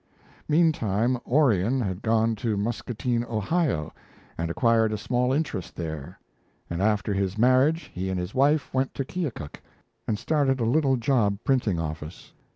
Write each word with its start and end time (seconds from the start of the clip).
Meantime, 0.49 1.19
Orion 1.27 1.79
had 1.81 2.01
gone 2.01 2.35
to 2.37 2.57
Muscatine, 2.57 3.23
Ohio, 3.25 3.93
and 4.35 4.49
acquired 4.49 4.91
a 4.91 4.97
small 4.97 5.31
interest 5.31 5.75
there; 5.75 6.17
and, 6.71 6.81
after 6.81 7.13
his 7.13 7.37
marriage, 7.37 7.91
he 7.93 8.09
and 8.09 8.19
his 8.19 8.33
wife 8.33 8.73
went 8.73 8.95
to 8.95 9.05
Keokuk 9.05 9.61
and 10.07 10.17
started 10.17 10.59
a 10.59 10.65
little 10.65 10.95
job 10.97 11.37
printing 11.43 11.77
office. 11.79 12.33